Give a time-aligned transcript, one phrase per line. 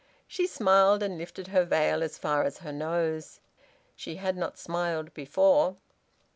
[0.25, 3.39] She smiled, and lifted her veil as far as her nose.
[3.95, 5.77] She had not smiled before.